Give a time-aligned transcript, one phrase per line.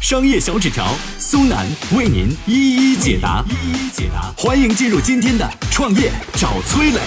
[0.00, 0.86] 商业小纸条
[1.18, 4.32] 苏南为您一一解答，一一解答。
[4.34, 7.00] 欢迎进入今天的创业找崔磊。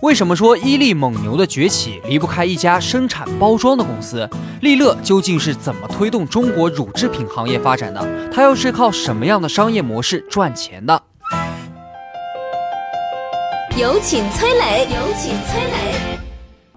[0.00, 4.26] 为什么说伊利蒙牛的崛起离不开一家生产包装的公司？
[4.62, 8.30] 利乐究竟是怎么推动中国乳制品行业发展的？
[8.32, 11.02] 它又是靠什么样的商业模式赚钱的？
[13.80, 16.18] 有请崔磊，有请崔磊。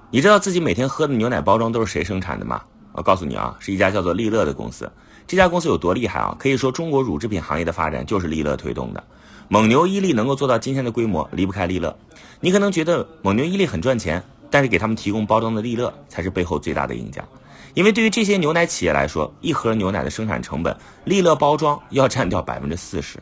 [0.09, 2.61] 你知道自己每天喝的牛奶包装都是谁生产的吗？
[2.93, 4.89] 我告诉你啊，是一家叫做利乐的公司。
[5.27, 6.33] 这家公司有多厉害啊？
[6.39, 9.03] 可以说中国乳制品行业的发展就是利乐推动的。
[9.49, 11.93] 蒙牛、伊利能够做到今天的规模，离不开利乐。
[12.39, 17.21] 你可能觉得蒙牛、伊利很赚钱，但是给他们提供包装的利乐才是背后最大的赢家。
[17.73, 20.73] 因为对于这些牛奶企业来说，一盒牛奶的生产成本，
[21.03, 23.21] 利乐包装要占掉百分之四十。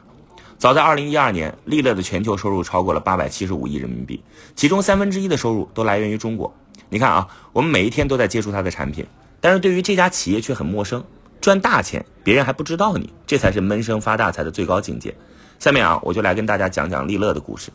[0.62, 4.24] 早在二零一二年，利乐的全球收入超过了八百七十五亿人民币，
[4.56, 6.56] 其中三分之一的收入都来源于中国。
[6.88, 9.04] 你看啊，我们每一天都在接触它的产品，
[9.40, 11.04] 但是对于这家企业却很陌生。
[11.42, 15.12] 赚大钱，别人还不知道你，这才是闷声发大财的最高境界。
[15.58, 17.72] 下面啊，我就来跟大家讲讲利乐的故事。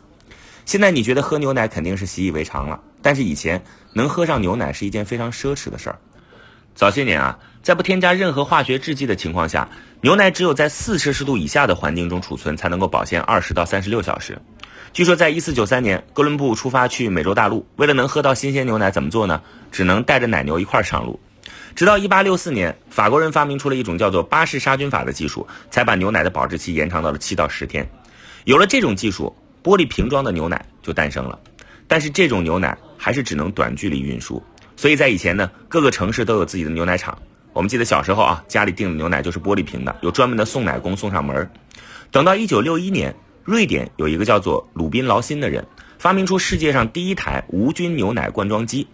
[0.63, 5.99] 现在你觉得喝牛奶肯定是习以为常了，但是以前能喝上牛奶是一件非常奢侈的事儿。
[6.73, 9.67] 早些年啊，在不添加任何化学制剂的情况下，
[10.01, 14.37] 牛奶只有在四摄氏度以下的环境中储存才能够保鲜二十到三十六小时。
[14.93, 19.41] 据说在一四九三年，哥伦布出发去美洲大陆，为了能喝到新鲜牛奶，怎么做呢？
[19.71, 21.19] 只能带着奶牛一块上路。
[21.75, 27.87] 直到一八六四年，法国人发明出了一种叫做巴氏杀菌法的技术，才把牛奶的保质期延长到了七到十天。
[28.45, 31.39] 有了这种技术，玻璃瓶装的牛奶就诞生了。
[31.87, 34.41] 但是这种牛奶还是只能短距离运输，
[34.75, 37.17] 所以在以前呢，各个城市都有自己的牛奶厂。
[37.57, 41.49] 我们记得小时候啊，家里订的牛奶就是玻璃瓶的，有专门的送奶工送上门。
[42.11, 45.65] 等到一九六一年，瑞典有一个叫做鲁宾劳辛的人，
[45.97, 48.85] 发明出世界上第一台无菌牛奶灌装机。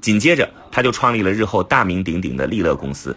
[0.00, 3.16] 紧接着，他就创立了日后大名鼎鼎的利乐公司。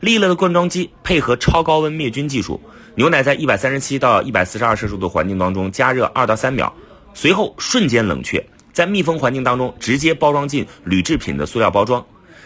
[0.00, 2.60] 利乐的灌装机配合超高温灭菌技术，
[2.96, 6.74] 牛奶在一百三十七到一百四十二摄氏度环境当中加热二到三秒，
[7.14, 12.04] 随后瞬间冷却，在密封环境当中直接包装进铝制品的塑料包装。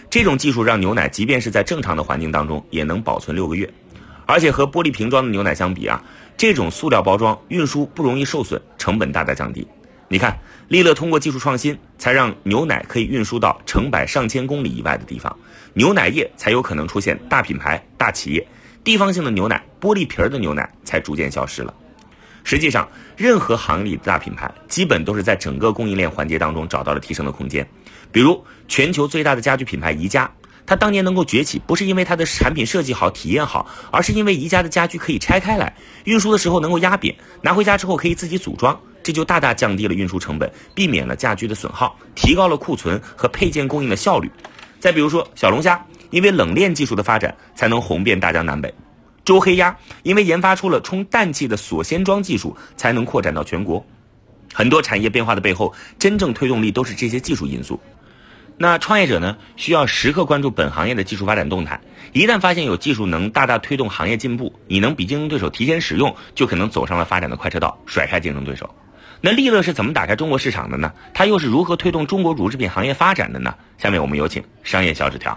[0.08, 3.68] 这种技术让牛奶即便是在正常的环境当中也能保存六个月，
[4.24, 6.02] 而且和玻璃瓶装的牛奶相比啊，
[6.36, 9.66] 这种塑料包装运输不容易受损，成本大大降低。
[10.08, 15.36] 你看，利乐通过技术创新，才让牛奶可以运输到成百上千公里以外的地方，
[15.74, 18.46] 牛奶业才有可能出现大品牌、大企业，
[18.84, 21.74] 地方性的牛奶、玻璃瓶儿的牛奶才逐渐消失了。
[22.48, 27.68] 实际上，任何行业里的大品牌，基本都是在整个供应链环节当中找到了提升的空间。
[28.12, 30.30] 比如，全球最大的家居品牌宜家，
[30.64, 35.74] 它当年能够崛起，不是因为它的产品设计好、体验好，而是因为宜家的家居可以拆开来，
[36.04, 37.12] 运输的时候能够压扁，
[37.42, 38.78] 拿回家之后可以自己组装。
[39.02, 44.30] 这就大大降低了运输成本，避免了家居的损耗，提高了库存和配件供应的效率。
[44.78, 48.70] 再比如说小龙虾，因为冷链技术的发展，才能红遍大江南北；
[49.26, 53.84] 周黑鸭因为研发出了充氮气的锁鲜装技术，才能扩展到全国。
[54.54, 57.80] 很多产业变化的背后，真正推动力都是这些技术因素。
[58.56, 61.80] 那创业者呢，需要时刻关注本行业的技术发展动态。
[62.12, 68.72] 一旦发现有技术能大大推动行业进步，你能比竞争对手提前使用，就可能走上了发展的快车道，甩开竞争对手。
[69.20, 70.92] 那利乐是怎么打开中国市场的呢？
[71.12, 73.52] 它又是如何推动中国乳制品行业发展的呢？
[73.76, 75.36] 下面我们有请商业小纸条。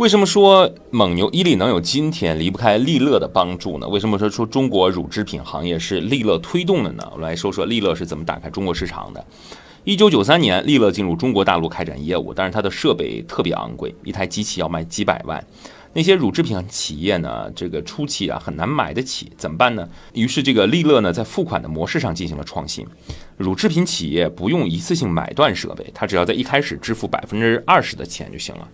[0.00, 3.86] 为什么说蒙牛、伊利能有今天，离不开利乐的帮助呢？
[3.86, 7.06] 为什么说说中国乳制品行业是利乐推动的呢？
[7.12, 9.22] 我们来说说利乐是怎么打开中国市场的。
[9.84, 15.46] 一九九三年，利乐进入中国大陆开展业务，但是它的设备特别昂贵，一台机器要卖几百万。
[15.92, 19.86] 那些乳制品企业呢，这个初期啊很难买得起，怎么办呢？
[20.14, 22.86] 于是这个利乐呢，在付款的模式上进行了创新。
[23.36, 28.66] 乳制品企业不用一次性买断设备，它只要在一开始支付百分之二十的钱就行了，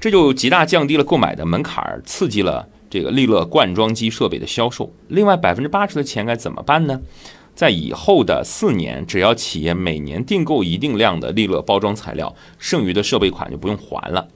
[0.00, 4.92] 这就极大降低了购买的门槛，刺激了这个利乐灌装机设备的销售。
[5.08, 7.00] 另外百分之八十的钱该怎么办呢？
[7.54, 14.28] 在以后的四年，只要企业每年订购一定量的利乐包装材料，剩余的设备款就不用还了。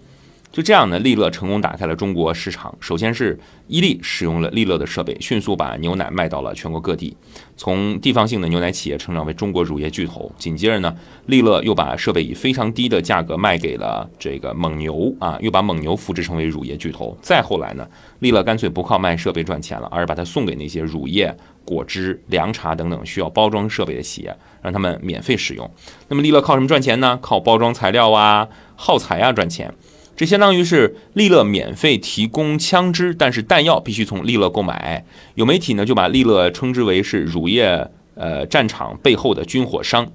[0.53, 2.77] 就这样呢，利乐成功打开了中国市场。
[2.79, 7.17] 首先是伊利使用了利乐的设备，迅速把牛奶卖到了全国各地，
[7.57, 10.31] 从地方性的牛奶企业成长为中国乳业巨头。
[10.37, 10.95] 紧接着呢，
[11.25, 17.17] 利乐又把设备以非常低的价格卖给了这个蒙牛啊，又把蒙牛扶植成为乳业巨头。
[17.23, 17.89] 再后来呢，
[18.19, 21.35] 利乐干脆不靠卖设备赚钱了，而是把它送给那些乳业、
[21.65, 25.71] 果汁、凉茶等等需要包装设备的企业，让他们免费使用。
[26.09, 27.19] 那么利乐靠什么赚钱呢？
[27.23, 28.47] 靠包装材料啊、
[28.77, 29.73] 耗材啊赚钱。
[30.15, 35.05] 这相当于是利乐免费提供枪支，但是弹药必须从利乐购买。
[35.35, 40.07] 有媒体呢就把利乐称之为是乳业呃战场背后的军火商。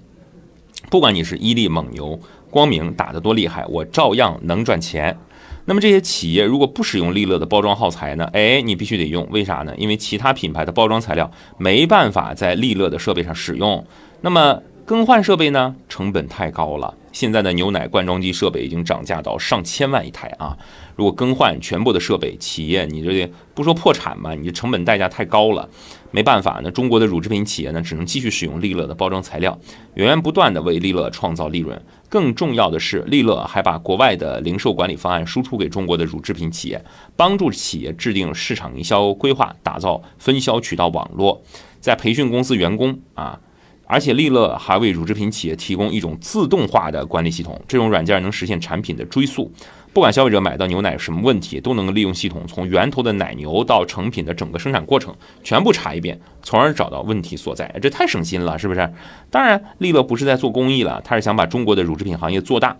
[0.89, 5.17] 不管你是伊利、蒙牛、光明打得多厉害，我照样能赚钱。
[5.65, 8.29] 那么这些企业如果不使用利乐的包装耗材呢？
[8.31, 9.73] 哎，你必须得用，为啥呢？
[9.77, 13.85] 因为其他品牌的包装材料没办法在利乐的设备上使用。
[14.21, 16.93] 那么更换设备呢，成本太高了。
[17.17, 20.55] 现在的牛奶灌装机设备已经涨价到上千万一台啊！
[20.95, 25.67] 如果更换全部的设备，企业你这不说破产吧，你这成本代价太高了，
[26.11, 26.61] 没办法。
[26.63, 29.57] 那中国的乳制品企业呢，只能继续使用利乐的包装材料，
[29.95, 31.81] 源源不断的为利乐创造利润。
[32.07, 36.85] 更重要的是，利乐还把国外的零售管理方案输出给中国的乳制品企业，
[37.15, 41.41] 帮助企业制定市场营销规划，打造分销渠道网络，
[41.79, 43.39] 在培训公司员工啊。
[43.87, 49.49] 而且利乐还为乳制品企业提供一种自动化的管理系统，这种软件能实现产品的追溯，
[49.93, 57.73] 不管消费者买到牛奶有什么问题，都能利用系统从源头的奶牛到成品的整个生产过程全部查一遍，从而找到问题所在。
[57.81, 58.93] 这太省心了，是不是？
[59.31, 62.75] 当然，利乐不是在做公益了，他是想把中国的乳制品行业做大，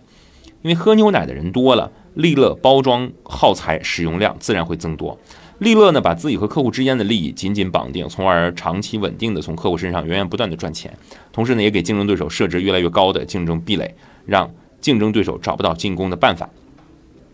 [0.60, 5.18] 因为喝牛奶的人多了，利乐包装耗材使用量自然会增多。
[5.58, 10.96] 利乐呢，把自己和客户之间的利益紧紧绑定，从而长期稳定的从客户身上源源不断的赚钱。
[11.32, 13.92] 同时呢，也给竞争对手设置越来越高的竞争壁垒，
[14.24, 14.48] 让
[14.80, 16.48] 竞争对手找不到进攻的办法。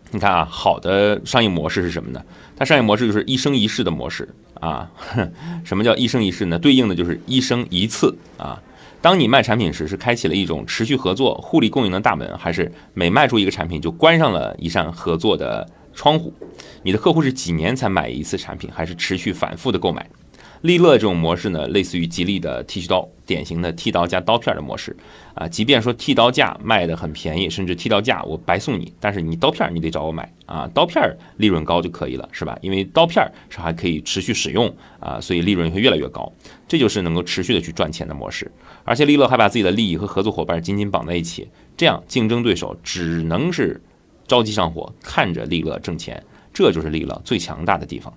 [0.09, 2.23] 你看啊，好的商业模式是什么呢？
[2.55, 4.27] 它商业模式就是一生一世的模式
[4.59, 4.89] 啊。
[5.63, 6.57] 什么叫一生一世呢？
[6.57, 8.59] 对应的就是一生一次啊。
[9.01, 15.69] 当你卖产品时，是开启了一种持续合作、互利共赢的大门，还是每卖出一个产品就关上了一扇合作的？
[15.95, 16.33] 窗户，
[16.83, 20.07] 你的客户是几年才买一次产品，还是持续反复的购买？
[20.61, 24.95] 利乐这种模式呢，类似于吉利的剃须刀，典型的剃刀加刀片的模式
[25.35, 25.47] 啊。
[25.47, 30.67] 即便说剃刀价卖的很便宜，甚至剃刀价我白送你，但是你刀片你得找我买啊。
[30.73, 32.57] 刀片利润高就可以了，是吧？
[32.61, 36.31] 因为刀片是还可以持续使用啊，所以利润会越来越高。
[36.67, 38.51] 这就是能够持续的去赚钱的模式。
[38.83, 41.47] 而且利乐还把自己的利益和合作伙伴紧紧绑在一起，
[41.77, 43.79] 这样竞争对手只能是。
[44.27, 46.21] 着急上火，看着利乐挣钱，
[46.53, 48.13] 这就是利乐最强大的地方。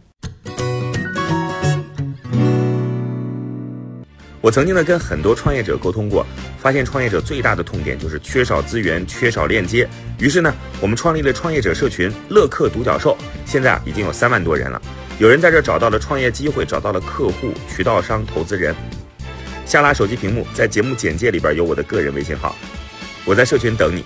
[4.40, 6.25] 我曾经呢跟很多创业者沟通过，
[6.58, 9.87] 发现创业者最大的痛点就是缺少资源、缺少链接。
[10.19, 14.81] 于是呢，我们创立了创业者社群“乐客独角兽”，现在啊已经有三万多人了。
[15.19, 18.75] 有人在这找到了创业机会，找到了客户、渠道商、投资人。
[19.66, 22.56] 下拉手机屏幕，在节目简介里边有我的个人微信号，
[23.26, 24.04] 我在社群等你。